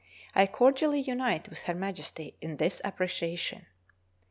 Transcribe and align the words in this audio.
I 0.33 0.47
cordially 0.47 0.99
unite 0.99 1.47
with 1.47 1.61
Her 1.67 1.75
Majesty 1.75 2.33
in 2.41 2.57
this 2.57 2.81
appreciation. 2.83 3.67